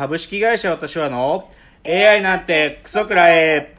[0.00, 1.50] 株式会社私はの
[1.84, 3.76] AI なんてクソくらえ。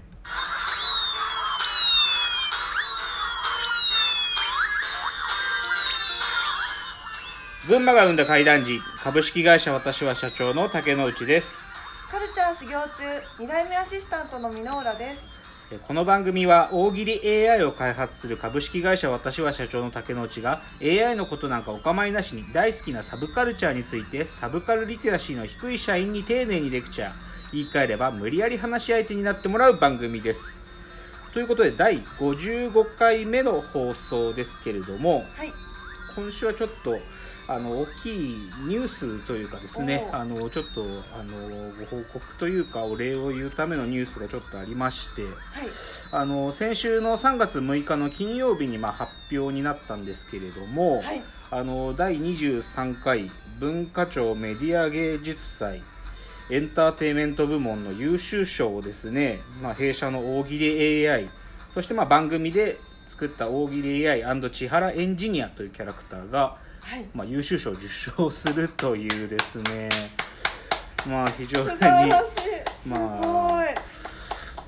[7.67, 11.63] 群馬が生んだ怪談時、株式会社私は社長の竹之内です。
[12.11, 15.40] カルチャー修行中2代目アシスタントの箕浦です
[15.79, 27.11] この番組は大喜利 AI を開発する株式会社私は社長の竹之内が AI のことなんかお構いなしに大好きなサブカルチャーについてサブカルリテラシーの低い社員に丁寧にレクチャー。
[27.53, 30.61] 言い換えれば無理やり話し相手になってもらう番組です。
[31.33, 35.53] ということで第55回目の放送ですけれどもはい。
[36.13, 36.99] 今週はちょっと
[37.47, 45.31] あの大きいニュースというかですねあのちょっとあのご報告というかお礼を言うためのニュースがちょっとありましてはい。
[46.13, 51.23] あの先週の3月6日の金曜日にまあ発表になったんですけれども、はい。
[51.49, 55.81] あの第23回文化庁メディア芸術祭
[56.49, 61.29] エンターテインメント部門の優秀賞をですね、まあ、弊社の大喜利 AI
[61.73, 66.57] そしてまあ番組で作った大喜利 AI& 千原エンジニアというキャラクターが、
[66.91, 67.05] はい。
[67.13, 69.87] まあ、優秀賞を受賞するというですね。
[71.07, 72.35] まあ非常に、まらしい
[72.83, 73.65] すごい、ま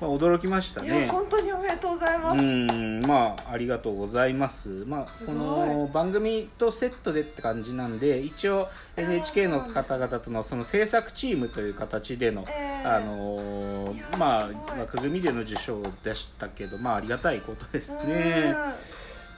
[0.00, 4.70] 驚きましたいねや本当におめでとうございます、うんまあありがとうございます。
[4.86, 18.08] まあこの番組とセットでって感じなんで一応 NHK の方々とのその制作チームという形での、ええあのまあ枠組みでの受賞でしたけどまあありがたいことですうん。
[18.08, 18.54] ね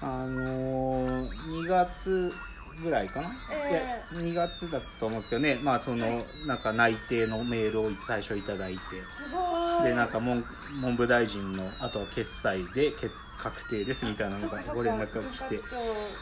[0.01, 2.33] あのー、2月
[2.83, 5.59] ぐらいかな、えいや2月だったと思うんですけどね。
[5.63, 6.25] まあその、はい。
[6.47, 8.81] なんか内定のメールを最初いただいて。
[9.17, 9.89] すごい。
[9.89, 10.45] でなんか文
[10.81, 15.61] 文部大臣のあとは決済で決確定ですみたいなのがご連絡が来て。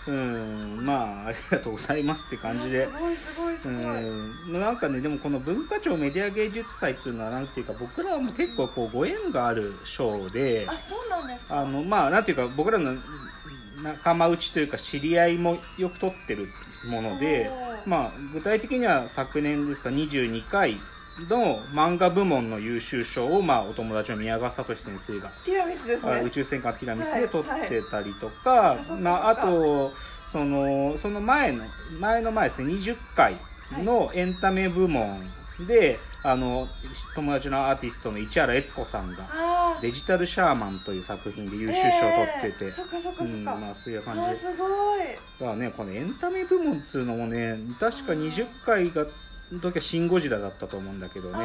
[0.09, 0.85] うん。
[0.85, 2.87] まあありがとうございますって感じで。
[2.87, 4.61] すごいすごいすうごい、ん。
[4.61, 10.67] なんかねでもこの文化庁メディア芸術祭っていうのはなんていうか僕らも結構こうご縁がある賞で。
[10.69, 11.61] あそうなんですか？
[11.61, 12.97] あのまあなんていうか僕らの
[13.85, 16.49] 仲間内というか知り合いもよく取ってる
[16.89, 17.51] もので
[17.87, 20.81] まあ具体的には昨年ですか22回
[21.29, 26.13] の漫画部門の優秀賞を、まあ、お友達の宮川聡先生がティラミスですね。
[26.13, 28.79] あ宇宙戦艦ティラミスで撮っはいてたりとか、はい。
[28.79, 29.93] あそっかまあ、あと
[30.27, 31.65] そのその前の
[32.01, 33.37] 前の前ですね20回
[33.85, 35.23] のエンタメ部門
[35.61, 36.69] で、あの
[37.15, 42.11] 友達のアーティストの市原悦子さんがあ「デジタルシャーマン」という作品で優秀賞を
[42.41, 44.41] 取ってて、えーそっかそっかそっか、うんまあ、そういう感あじで。
[44.41, 44.71] すごい。
[45.41, 49.05] だからねこのエンタメ部門っつうのもね確か20回が
[49.53, 51.39] の時は「シン・ゴジラ」だったと思うんだけどね。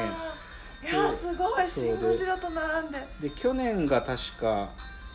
[0.81, 1.68] いやすごい。
[1.69, 3.08] シン・ゴジラと並んで。
[3.22, 4.69] で去年が確か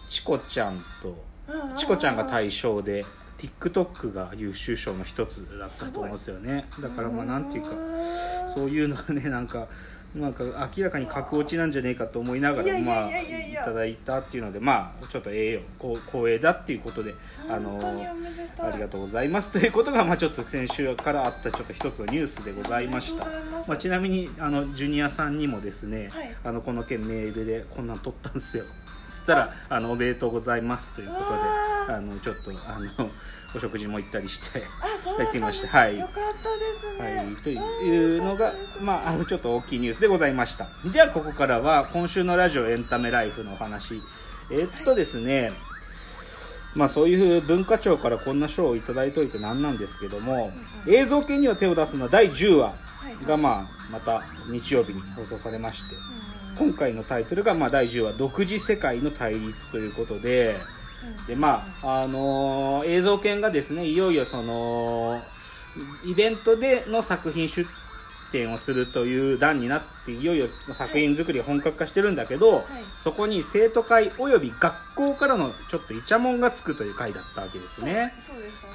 [0.09, 3.05] チコちゃんとうんチコちゃんが対象で
[3.39, 6.69] TikTok が優秀賞の一つだったと思うんですよね。
[6.81, 7.71] だからまあなんていうか
[8.55, 9.69] そういうのはねなんか
[10.15, 10.45] なんか
[10.77, 17.17] 明らかに格落ちなんじゃねえかと思いながらまあいただいたっていうのでまあちょっと栄誉光栄だっていうことで
[17.51, 17.81] あの
[18.59, 23.27] ありがとうございますということがまあちょっと先週からあったちょっと一つのニュースでございました。
[23.67, 26.37] まあ、ちなみにあのジュニアさんにもですね、はい。
[26.45, 28.65] あのこの件メールでこんなん取ったんですよ。
[29.11, 31.25] つったらあのおめでとうございますということで
[31.89, 33.11] あのちょっとあの
[33.55, 35.25] お食事も行ったりしてあそうだ。
[35.25, 35.69] ってきました。
[35.69, 35.99] はい。
[35.99, 40.69] よかったですね、はい、というのが、まあ、あのちょっと大きいニュースでございました。
[40.85, 44.03] ではここからは今週のラジオエンタメライフのお話。
[44.51, 45.53] えっとですね、
[46.75, 50.53] まあそういう文化庁からこんな賞をいただいておいてなんなんですけども、
[50.87, 52.75] 映像系には手を出すのは第10話
[53.27, 55.97] が、まあ、また日曜日に放送されまして、
[56.59, 60.61] 今回のタイトルが、まあ、第10話「独自世界の対立」ということで、
[61.27, 65.23] でまああのー映像犬がですねいよいよその
[66.05, 67.69] イベントでの作品出
[68.31, 72.65] 展をするという段になっていよいよ作品作りが本格化してるんだけど、
[72.99, 78.13] そこに生徒会および学校からのちょっとイチャモンがつくという回だったわけですね。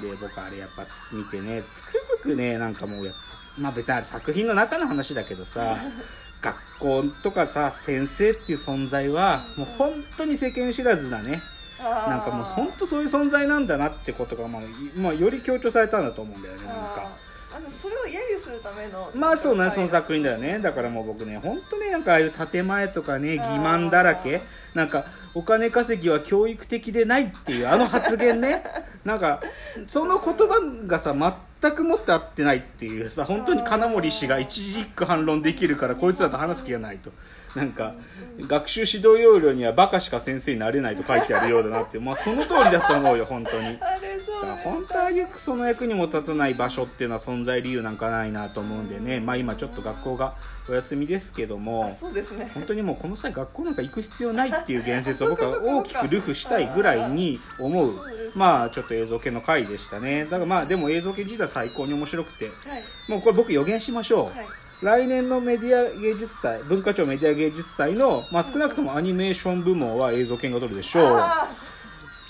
[0.00, 1.88] でねで僕あれやっぱつ見てねつく
[2.20, 3.20] づくねなんかもうやっぱ
[3.58, 5.76] まあ別にあれ作品の中の話だけどさ
[6.40, 11.42] 学校とかさ先生っていう存在はもう本当に世間知らずだね
[11.82, 14.66] なんかもう本当そういう存在なんだなってことが、まあい
[14.96, 17.30] まあ、より強調されたんだと思うんだよねなんか。
[17.52, 20.60] あのそれを揶揄するためのまあそうね、はいその作品だよね。
[20.60, 24.42] だからもう僕ね、本当ね、なんかああいう建前とかね、欺瞞だらけ、
[24.72, 25.04] なんか
[25.34, 28.62] お金稼ぎは教育的でないっていうあの発言ね、
[29.04, 29.40] なんか
[29.88, 31.12] その言葉がさ、
[31.60, 37.10] 全くもって合ってないっていうさ本当に金森氏が一字一句反論できるからこいつらと話す気がないと
[37.54, 37.94] なんか
[38.38, 43.78] 学習指導要領にはバカしか先生になれないと書いてあるようだなってまあその通りだと思うよ本当に。
[43.80, 49.20] あれそうだから本当ああいうクソの役にも立たない場所っていうのは存在理由なんかないなと思うんでね。
[49.20, 50.36] まあ今ちょっと学校が
[50.68, 52.50] お休みですけどもあそうですね。
[52.54, 57.94] 本当にもうこの際学校なんか行く必要ないっていう言説を 僕は大きくルフしたいぐらいに思う。
[58.34, 60.24] まあちょっと映像系の回でしたね。
[60.24, 62.46] だからまあでも映像系自体最高に面白くて。
[62.46, 62.84] はい。
[63.08, 71.04] もうこれ僕予言しましょう、はい来年のメディア芸術祭文化庁メディア芸術祭の、まあ、少なくともアニメーション部門は映像研が取るでしょう。
[71.16, 71.70] あー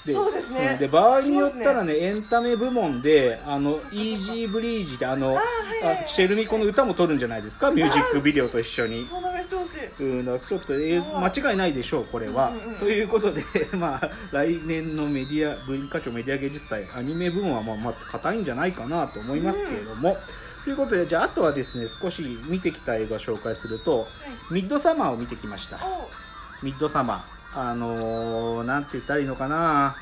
[0.03, 0.71] そうですね。
[0.73, 5.43] うんで場合によったらねねエンタメ部門であのイージーブリージであのはいは
[5.93, 6.05] いはい。
[6.05, 7.71] あシェルミコの歌も取るんじゃないですか？
[7.71, 9.07] ミュージックビデオと一緒に。
[9.07, 10.03] そんな目してほしい。
[10.03, 12.79] うん、だちょっと映像間違いないでしょうこれは、うんうんうん。
[12.79, 13.43] ということで
[13.75, 20.17] まあ来年のメディア文化庁メディア芸術祭アニメ部門はまあまあ硬いんじゃないかなと思いますけれども、
[20.65, 24.09] ということでじゃああとはですね少し見てきた映画紹介するとはい
[24.53, 25.77] 「ミッドサマー」を見てきました。
[25.77, 26.09] お
[26.63, 27.61] ミッドサマー。
[27.61, 29.97] あのー、なんて言ったらいいのかな。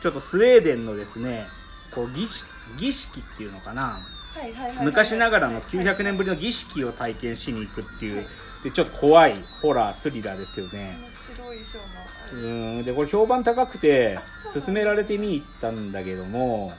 [0.00, 1.46] ちょっとスウェーデンのですね
[1.90, 2.44] こう儀式
[2.76, 4.00] 儀式っていうのかな。
[4.34, 8.26] はいはいはいはい昔ながらの900年ぶりの儀式を体験しに行くっていう。
[8.64, 10.98] でちょっと怖いホラースリラーですけどね。
[11.00, 12.84] 面白い衣装のあうん。
[12.84, 14.18] でこれ評判高くて
[14.52, 16.72] 勧められて見に行ったんだけども。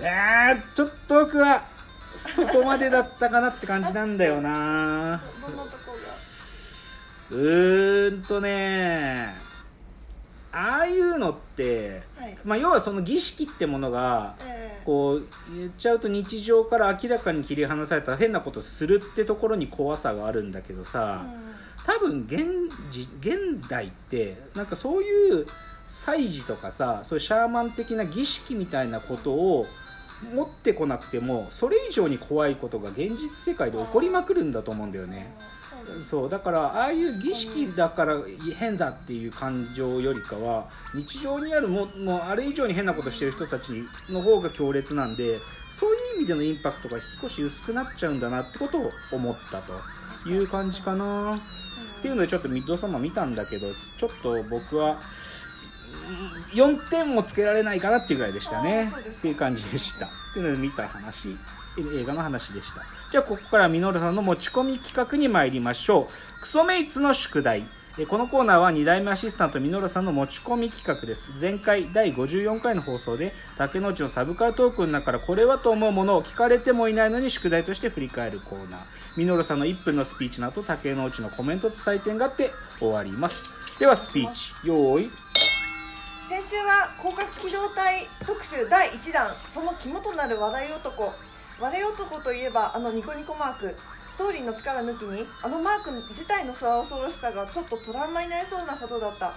[0.00, 1.64] えー、ちょっと僕は
[2.16, 5.20] そこまでだったかなって感じなんだよな。
[5.40, 5.96] どんなとこ
[7.30, 9.34] うーんとね
[10.52, 12.38] ああいうのって、がはい。
[12.44, 14.82] まあ、要はその儀式ってものがええ。
[14.86, 21.26] こう言っちゃうと日常から明らかに切り離された変なことするってところに怖さがあるんだけどさ、
[21.84, 22.46] 多分現
[22.88, 25.46] 時現代ってなんかそういう
[25.88, 29.66] 祭事とかさそういうシャーマン的な儀式みたいなことを
[30.22, 35.34] 持ってこなくてもそれ以上に怖いことが現実世界で起こりまくるんだと思うんだよね。
[36.00, 38.16] そうだからああいう儀式だから
[38.58, 45.38] 変だっていう感情よりかは日常にあるももうあれ以上に変なことしてる人たちの方が強烈なんで
[45.70, 51.36] そういう意味でのインパクトが少し薄くなっちゃうんだなってことを思ったという感じかな。
[51.36, 51.38] っ
[52.02, 54.98] ていうのでちょっとミッドサマー見たんだけどちょっと僕はうん
[56.52, 58.92] 4点もつけられないかなっていうぐらいでしたね。
[59.10, 60.06] っていう感じでした。
[60.06, 61.36] っていうので見た話。
[61.78, 62.82] 映画の話でした。
[63.10, 66.08] じゃあここからミノルさんの持ち込み企画に参りましょ
[66.38, 66.40] う。
[66.40, 67.66] クソメイツの宿題。
[67.98, 71.30] えこのコーナーは2代目アシスタントミノルさんの持ち込み企画です。
[71.40, 78.80] 前回第54回の放送で竹之内のサブカルトークの中からこれはと思うものを聞かれてもいないのに宿題として振り返るコーナー。
[79.16, 83.46] ミノルさんの1分のスピーチの後竹之内のコメントと採点があって終わります。
[83.78, 84.52] ではスピーチ。
[84.62, 85.04] 用意。
[85.04, 85.25] 先
[86.48, 89.34] 週は広角機動隊特集第1弾。
[89.52, 91.12] その肝となる笑い男。
[91.58, 93.74] 笑い男といえばあのニコニコマーク
[94.06, 99.34] ストーリーの力抜きにあのマーク自体の恐ろしさがちょっとトラウマになりそうなことだった。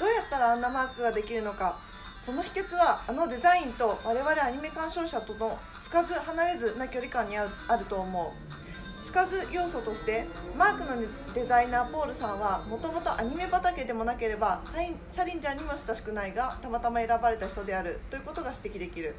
[0.00, 1.78] どうやったらあんなマークができるのか
[2.20, 8.61] その秘訣はあのデザインと我々アニメ鑑賞者とのつかず離れずな距離感にあると思う。
[9.04, 10.26] つかず要素として
[10.56, 11.02] マークの
[11.34, 14.62] デザイナーポールさんはもともとアニメ畑でもなければ
[15.10, 19.14] サリンジャーにも親しくないがたまたま選ばれた人であるということが指摘できる。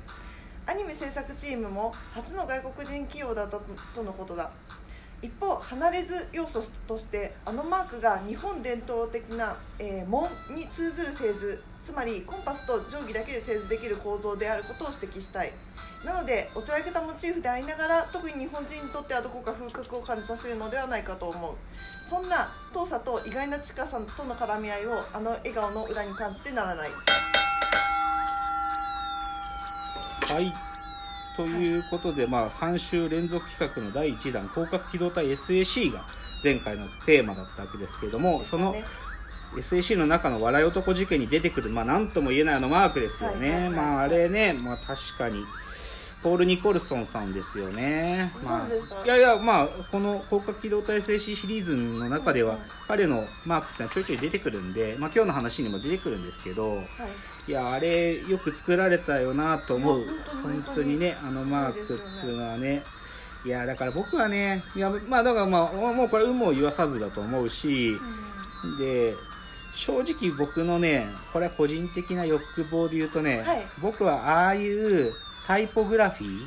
[0.66, 3.60] アニメ制作チームも初の外国人企業だった
[3.94, 4.50] とのことだ。
[5.24, 15.54] 一方離れず要素としてあのマークが日本伝統的な、えー門に通ずる製図つまりコンパスと定規だけで製図できる構造であることを指摘したい。
[16.06, 21.54] なのでおちゃらけたモチーフでありながら特に日本人にとってはどこか風格を感じさせるのではないかと思う。
[22.10, 26.90] そんな遠さと意外な近さとの絡み合いをあの笑顔の裏に感じてならない。
[30.30, 30.73] はい。
[31.36, 36.06] ということで、まあ、3週連続企画の第1弾広角機動隊 SAC が
[36.44, 38.84] 前回のテーマだったわけですけれども、そのね。
[39.56, 43.72] SAC の中の笑い男事件に出てくる、まあ、なんとも言えないあのマークですよね、はいはいはい。
[43.72, 45.44] まあ、あれね、まあ、確かに
[46.24, 56.86] ポール・ニコルソンさんですよね、まあ、いやいや、まあ、この広角機動隊 SAC シリーズの中では、うんうん彼のマークってのはちょいちょい出てくるんで、まあ、今日の話にも出てくるんですけど、はい。
[57.48, 60.06] いやあれよく作られたよなと思う。
[60.44, 62.84] 本当にねあのマークっていうのはね。
[63.46, 67.98] いやだから僕はねいやまあだからまあもうこれ有無を言わさずだと思うし
[68.80, 69.16] で
[69.74, 73.66] 正直僕のねこれは個人的な欲望で言うとね、はい。
[73.82, 75.14] 僕はああいう
[75.46, 76.40] タイポグラフィ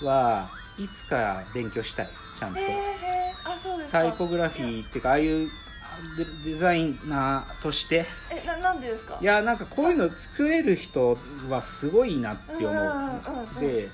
[0.00, 2.08] ーはいつか勉強したい。
[2.38, 5.00] ちゃんとへえへえあそうですかタイポグラフィーってい。
[5.00, 5.26] うかああい。
[5.44, 5.50] う
[6.44, 9.24] デデザイナーとしてえななんでですかい。
[9.24, 9.92] やなんかこうい。
[9.92, 12.16] うの作れる人はすごい。
[12.16, 13.90] なって思うで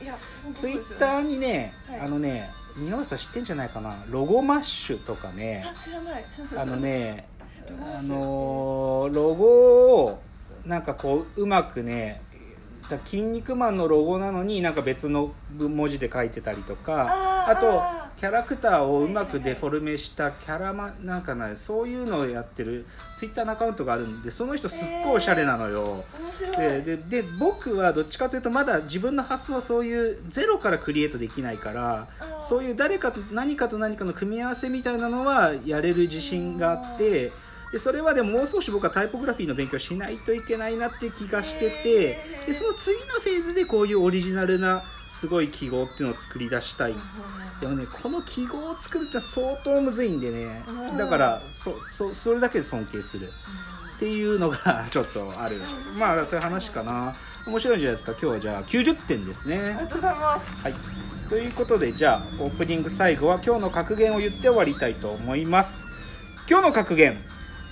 [0.52, 2.00] ツイッターにね、はい。
[2.00, 3.68] あのね皆さん知ってんじゃない。
[3.68, 6.24] かなロゴマッシュとかねあ知らない。
[6.56, 7.26] あのね
[7.68, 10.22] あのーロゴを
[10.64, 12.22] なんかこううまくね
[12.88, 17.08] だ「筋肉マン」のロゴなのになんか別の文字で書いてたりとか
[17.48, 22.84] あとあキャラクターをうまくデフォルメしたキャラマなんかなそういうのをやってる
[23.16, 26.04] ツイッターのアカウントがあるんでその人すっごいおしゃれなのよ。
[26.20, 26.56] 面白い。
[26.56, 32.08] ででで僕はどっちかというとまだ自分の発想はそういうゼロからクリエイトできないから
[32.42, 37.30] そういう誰かと何かと何かの組み合わせみたいなのはやれる自信があって
[37.72, 46.94] でそれはでももう少し僕はタイポグラフィーの勉強しないといけないなっていう気がしててでその次のフェーズでこういうオリジナルなすごい記号っていうのを作り出したい。
[47.60, 50.64] でもねこの記号を作るって相当むずいんでね。
[50.68, 53.32] うんだからそそそれだけで尊敬する。
[53.96, 55.56] っていうのが ちょっとある
[55.98, 57.16] まあそういう話かな。
[57.46, 58.12] 面白いんじゃないですか。
[58.12, 60.62] 今日はじゃあ90点ですありねがとうございます。
[60.62, 60.74] はい。
[61.28, 65.86] ということでじゃあオープニング最後は今日の格言を言って終わりたいと思います。
[66.48, 67.18] 今日の格言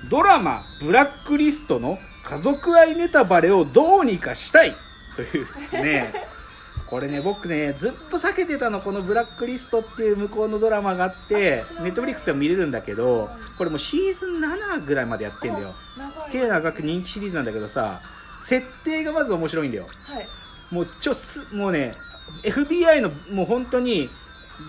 [0.08, 4.76] ドラマ「ブラックリスト」の家族愛ネタバレをどうにかしたい。
[5.14, 6.12] というですね。
[6.86, 15.74] これね僕ねずっと避けてたのこの「ブラックリスト」っていう向こうのドラマがあってネットフリックスでも見れるんだけどこれもうシーズン7ぐらいまでやってんだよ。
[15.96, 18.00] すっげえ長く人気シリーズなんだけどさ
[18.38, 19.88] 設定がまず面白いんだよ。
[20.04, 20.28] はい。
[20.70, 21.96] もうちょすもうね
[22.44, 24.08] FBI のもう本当に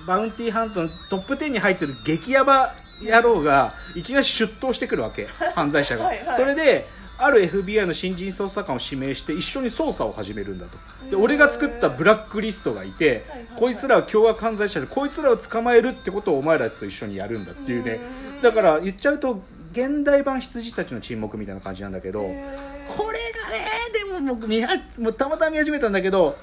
[0.06, 5.28] バウンティーハントのトップ10に入ってる激ヤバ野郎がいきなり出頭してくるわけ。
[5.56, 6.06] 犯罪者が。
[6.06, 6.36] はいはい。
[6.36, 6.88] それで
[7.18, 10.78] ある FBI の新人捜査官を指名して一緒に捜査を始めるんだと。
[11.10, 13.26] で俺が作ったブラックリストがいて
[13.56, 18.00] こいつらは凶悪犯罪者でこいつらを捕まえるってことをお前らと一緒にやるんだっていうね。
[18.22, 26.36] うんだから言っちゃうと現代版羊たちの沈黙みたいな感じなんだけどこれがねでも僕もうたまたま見始めたんだけどはい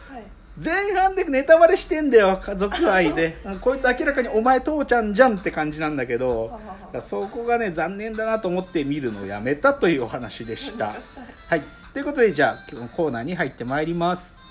[0.56, 6.60] 前半でネタバレしてんだよ家族愛で こいつ明らかにお前父ちゃんじゃんって感じなんだけど
[7.00, 10.94] そこがね残念だなと思って見るのをやめたというお話でした。
[11.48, 14.43] はいということでじゃあ今日のコーナーに入ってまいります。